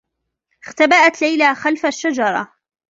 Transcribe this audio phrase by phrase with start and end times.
[0.67, 2.53] اختبأت ليلى خلف الشّجرة.